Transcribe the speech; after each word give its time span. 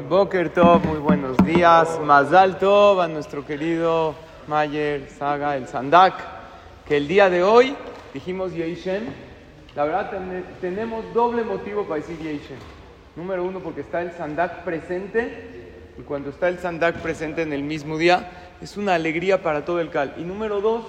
Boker 0.00 0.48
Tov, 0.48 0.86
muy 0.86 0.96
buenos 0.96 1.36
días. 1.44 2.00
Más 2.00 2.32
alto 2.32 2.98
a 3.02 3.08
nuestro 3.08 3.44
querido 3.44 4.14
Mayer 4.48 5.06
Saga, 5.10 5.54
el 5.54 5.68
Sandak, 5.68 6.14
que 6.88 6.96
el 6.96 7.06
día 7.06 7.28
de 7.28 7.42
hoy 7.42 7.76
dijimos 8.14 8.54
Yeishen. 8.54 9.12
La 9.74 9.84
verdad, 9.84 10.10
tenemos 10.62 11.04
doble 11.12 11.44
motivo 11.44 11.84
para 11.84 12.00
decir 12.00 12.18
Yeishen. 12.18 12.56
Número 13.16 13.44
uno, 13.44 13.60
porque 13.60 13.82
está 13.82 14.00
el 14.00 14.12
Sandak 14.12 14.64
presente, 14.64 15.74
y 15.98 16.02
cuando 16.02 16.30
está 16.30 16.48
el 16.48 16.58
Sandak 16.58 17.02
presente 17.02 17.42
en 17.42 17.52
el 17.52 17.62
mismo 17.62 17.98
día, 17.98 18.30
es 18.62 18.78
una 18.78 18.94
alegría 18.94 19.42
para 19.42 19.66
todo 19.66 19.78
el 19.78 19.90
Cal. 19.90 20.14
Y 20.16 20.22
número 20.22 20.62
dos, 20.62 20.86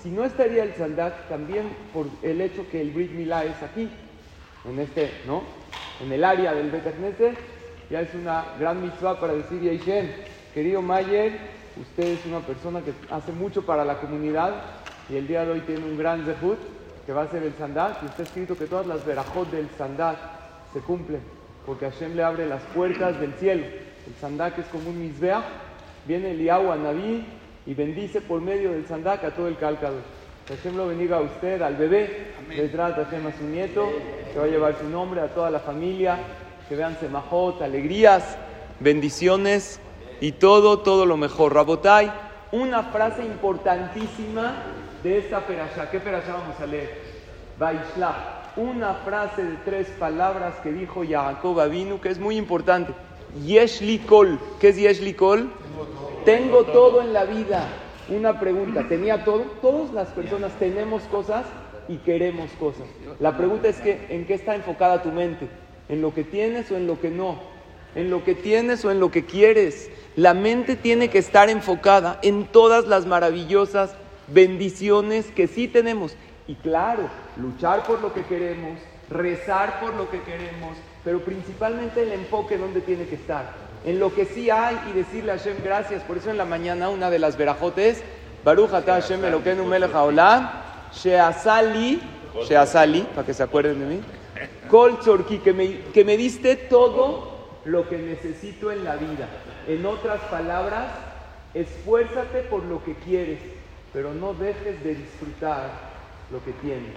si 0.00 0.10
no 0.10 0.24
estaría 0.24 0.62
el 0.62 0.74
Sandak, 0.74 1.28
también 1.28 1.64
por 1.92 2.06
el 2.22 2.40
hecho 2.40 2.64
que 2.70 2.80
el 2.80 2.92
Brit 2.92 3.10
Milá 3.10 3.42
es 3.44 3.60
aquí, 3.64 3.90
en 4.64 4.78
este, 4.78 5.10
¿no? 5.26 5.42
En 6.00 6.12
el 6.12 6.22
área 6.22 6.54
del 6.54 6.70
Bet 6.70 6.86
ya 7.90 8.00
es 8.00 8.14
una 8.14 8.44
gran 8.58 8.80
mitzvah 8.82 9.20
para 9.20 9.34
decir 9.34 9.60
Yeishen. 9.60 10.10
Querido 10.52 10.80
Mayer, 10.80 11.32
usted 11.80 12.04
es 12.04 12.26
una 12.26 12.40
persona 12.40 12.80
que 12.80 12.92
hace 13.10 13.32
mucho 13.32 13.66
para 13.66 13.84
la 13.84 13.98
comunidad 14.00 14.54
y 15.08 15.16
el 15.16 15.26
día 15.26 15.44
de 15.44 15.52
hoy 15.52 15.60
tiene 15.60 15.84
un 15.84 15.98
gran 15.98 16.24
zehut 16.24 16.58
que 17.04 17.12
va 17.12 17.22
a 17.22 17.28
ser 17.28 17.42
el 17.42 17.54
sandat. 17.54 18.02
Y 18.02 18.06
está 18.06 18.22
escrito 18.22 18.56
que 18.56 18.66
todas 18.66 18.86
las 18.86 19.04
verajot 19.04 19.50
del 19.50 19.68
sandat 19.76 20.16
se 20.72 20.80
cumplen 20.80 21.20
porque 21.66 21.90
Hashem 21.90 22.14
le 22.14 22.22
abre 22.22 22.46
las 22.46 22.62
puertas 22.74 23.18
del 23.20 23.32
cielo. 23.34 23.64
El 24.06 24.14
sandak 24.20 24.58
es 24.58 24.66
como 24.66 24.90
un 24.90 25.00
misbeach. 25.00 25.44
Viene 26.06 26.32
el 26.32 26.50
a 26.50 26.76
Naví 26.76 27.24
y 27.66 27.74
bendice 27.74 28.20
por 28.20 28.40
medio 28.40 28.72
del 28.72 28.86
sandak 28.86 29.24
a 29.24 29.30
todo 29.30 29.48
el 29.48 29.56
cálcado. 29.56 29.96
Que 30.46 30.56
Hashem 30.56 30.76
lo 30.76 30.88
bendiga 30.88 31.16
a 31.16 31.20
usted, 31.22 31.62
al 31.62 31.76
bebé, 31.76 32.32
le 32.50 32.68
trata 32.68 33.06
Hashem 33.06 33.26
a 33.26 33.32
su 33.32 33.44
nieto, 33.44 33.90
que 34.30 34.38
va 34.38 34.44
a 34.44 34.48
llevar 34.48 34.76
su 34.78 34.86
nombre, 34.90 35.22
a 35.22 35.28
toda 35.28 35.50
la 35.50 35.60
familia 35.60 36.18
que 36.68 36.76
vean 36.76 36.96
semajot, 36.98 37.60
alegrías, 37.62 38.36
bendiciones 38.80 39.80
y 40.20 40.32
todo, 40.32 40.80
todo 40.80 41.06
lo 41.06 41.16
mejor. 41.16 41.54
Rabotai, 41.54 42.12
una 42.52 42.84
frase 42.84 43.24
importantísima 43.24 44.54
de 45.02 45.18
esta 45.18 45.40
perasha. 45.40 45.90
¿Qué 45.90 46.00
perasha 46.00 46.32
vamos 46.32 46.58
a 46.60 46.66
leer? 46.66 46.90
Vaishla. 47.58 48.40
Una 48.56 48.94
frase 48.94 49.42
de 49.42 49.56
tres 49.64 49.88
palabras 49.98 50.54
que 50.62 50.70
dijo 50.70 51.02
Jacob 51.08 51.58
Avinu 51.58 52.00
que 52.00 52.08
es 52.08 52.20
muy 52.20 52.36
importante. 52.36 52.94
Yeshli 53.44 53.98
kol. 53.98 54.38
¿Qué 54.60 54.68
es 54.68 54.76
Yeshli 54.76 55.14
kol? 55.14 55.50
Tengo 56.24 56.64
todo 56.64 57.02
en 57.02 57.12
la 57.12 57.24
vida. 57.24 57.66
Una 58.08 58.38
pregunta, 58.38 58.86
¿tenía 58.88 59.24
todo? 59.24 59.42
Todas 59.60 59.92
las 59.92 60.08
personas 60.08 60.52
tenemos 60.58 61.02
cosas 61.04 61.44
y 61.88 61.96
queremos 61.96 62.50
cosas. 62.52 62.86
La 63.18 63.36
pregunta 63.36 63.68
es 63.68 63.80
que, 63.80 64.06
¿en 64.10 64.26
qué 64.26 64.34
está 64.34 64.54
enfocada 64.54 65.02
tu 65.02 65.10
mente? 65.10 65.48
En 65.88 66.02
lo 66.02 66.14
que 66.14 66.24
tienes 66.24 66.70
o 66.70 66.76
en 66.76 66.86
lo 66.86 67.00
que 67.00 67.10
no, 67.10 67.40
en 67.94 68.10
lo 68.10 68.24
que 68.24 68.34
tienes 68.34 68.84
o 68.84 68.90
en 68.90 69.00
lo 69.00 69.10
que 69.10 69.24
quieres. 69.24 69.90
La 70.16 70.34
mente 70.34 70.76
tiene 70.76 71.08
que 71.08 71.18
estar 71.18 71.50
enfocada 71.50 72.18
en 72.22 72.46
todas 72.46 72.86
las 72.86 73.06
maravillosas 73.06 73.94
bendiciones 74.28 75.26
que 75.26 75.46
sí 75.46 75.68
tenemos. 75.68 76.16
Y 76.46 76.54
claro, 76.56 77.08
luchar 77.36 77.84
por 77.84 78.00
lo 78.00 78.12
que 78.12 78.22
queremos, 78.22 78.78
rezar 79.10 79.80
por 79.80 79.94
lo 79.94 80.10
que 80.10 80.20
queremos, 80.22 80.76
pero 81.04 81.20
principalmente 81.20 82.02
el 82.02 82.12
enfoque 82.12 82.56
donde 82.56 82.80
tiene 82.80 83.06
que 83.06 83.14
estar, 83.14 83.52
en 83.84 83.98
lo 83.98 84.14
que 84.14 84.24
sí 84.24 84.50
hay 84.50 84.78
y 84.90 84.92
decirle 84.92 85.32
a 85.32 85.38
Hashem 85.38 85.56
gracias. 85.62 86.02
Por 86.02 86.16
eso 86.18 86.30
en 86.30 86.38
la 86.38 86.44
mañana 86.44 86.88
una 86.90 87.10
de 87.10 87.18
las 87.18 87.36
verajotes, 87.36 88.02
Baruch 88.44 88.70
Hashem 88.70 89.24
Elokeinu 89.24 89.64
melech 89.64 89.94
haolam, 89.94 90.50
sheasali, 90.92 92.00
sheasali, 92.46 93.02
para 93.14 93.26
que 93.26 93.34
se 93.34 93.42
acuerden 93.42 93.80
de 93.80 93.86
mí, 93.86 94.00
Colchorki, 94.70 95.38
que 95.38 95.52
me, 95.52 95.80
que 95.92 96.04
me 96.04 96.16
diste 96.16 96.56
todo 96.56 97.34
lo 97.64 97.88
que 97.88 97.98
necesito 97.98 98.70
en 98.70 98.84
la 98.84 98.96
vida. 98.96 99.28
En 99.66 99.84
otras 99.86 100.20
palabras, 100.22 100.92
esfuérzate 101.54 102.40
por 102.42 102.64
lo 102.64 102.82
que 102.84 102.94
quieres, 102.94 103.38
pero 103.92 104.12
no 104.12 104.34
dejes 104.34 104.82
de 104.84 104.94
disfrutar 104.94 105.70
lo 106.30 106.44
que 106.44 106.52
tienes. 106.52 106.92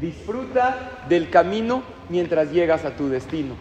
Disfruta 0.00 1.04
del 1.08 1.28
camino 1.28 1.82
mientras 2.08 2.52
llegas 2.52 2.84
a 2.84 2.96
tu 2.96 3.08
destino. 3.08 3.56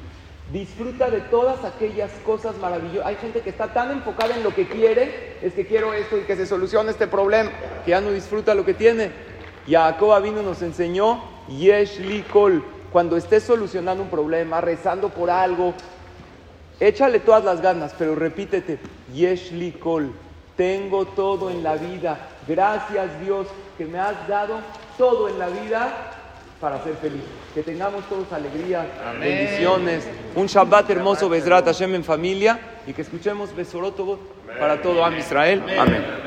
Disfruta 0.51 1.09
de 1.09 1.19
todas 1.21 1.65
aquellas 1.65 2.11
cosas 2.25 2.57
maravillosas. 2.57 3.07
Hay 3.07 3.15
gente 3.15 3.41
que 3.41 3.49
está 3.49 3.73
tan 3.73 3.91
enfocada 3.91 4.35
en 4.35 4.43
lo 4.43 4.53
que 4.53 4.67
quiere, 4.67 5.37
es 5.41 5.53
que 5.53 5.65
quiero 5.65 5.93
esto 5.93 6.17
y 6.17 6.21
que 6.21 6.35
se 6.35 6.45
solucione 6.45 6.91
este 6.91 7.07
problema, 7.07 7.51
que 7.83 7.91
ya 7.91 8.01
no 8.01 8.11
disfruta 8.11 8.53
lo 8.55 8.63
que 8.63 8.73
tiene. 8.73 9.11
Jacob 9.67 10.21
vino 10.21 10.43
nos 10.43 10.61
enseñó 10.61 11.23
Yesh 11.49 12.23
Kol. 12.31 12.63
Cuando 12.91 13.17
estés 13.17 13.43
solucionando 13.43 14.03
un 14.03 14.09
problema, 14.09 14.61
rezando 14.61 15.09
por 15.09 15.29
algo, 15.29 15.73
échale 16.79 17.19
todas 17.19 17.43
las 17.43 17.61
ganas, 17.61 17.93
pero 17.97 18.15
repítete, 18.15 18.79
Yesh 19.13 19.77
Kol. 19.79 20.11
Tengo 20.55 21.05
todo 21.05 21.51
en 21.51 21.63
la 21.63 21.75
vida. 21.75 22.17
Gracias 22.47 23.21
Dios 23.21 23.47
que 23.77 23.85
me 23.85 23.99
has 23.99 24.27
dado 24.27 24.59
todo 24.97 25.29
en 25.29 25.37
la 25.37 25.47
vida 25.47 26.13
para 26.59 26.83
ser 26.83 26.95
feliz. 26.95 27.21
Que 27.53 27.61
tengamos 27.61 28.03
todos 28.09 28.31
alegría, 28.33 28.87
bendiciones, 29.19 30.07
un 30.35 30.47
Shabbat 30.47 30.89
hermoso, 30.89 31.29
Besrat 31.29 31.65
Hashem 31.65 31.93
en 31.95 32.03
familia 32.03 32.59
y 32.87 32.93
que 32.93 33.03
escuchemos 33.03 33.55
Besoroto 33.55 34.19
para 34.59 34.81
todo 34.81 35.05
Am 35.05 35.17
Israel. 35.17 35.63
Amén. 35.77 36.26